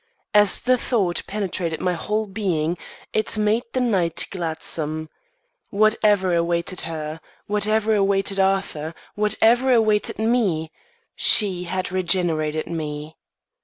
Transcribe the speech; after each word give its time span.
As 0.33 0.59
the 0.61 0.79
thought 0.79 1.21
penetrated 1.27 1.79
my 1.79 1.93
whole 1.93 2.25
being, 2.25 2.75
it 3.13 3.37
made 3.37 3.65
the 3.73 3.79
night 3.79 4.25
gladsome. 4.31 5.09
Whatever 5.69 6.33
awaited 6.33 6.81
her, 6.89 7.21
whatever 7.45 7.93
awaited 7.93 8.39
Arthur, 8.39 8.95
whatever 9.13 9.71
awaited 9.71 10.17
me, 10.17 10.71
she 11.15 11.65
had 11.65 11.91
regenerated 11.91 12.65
me. 12.65 13.15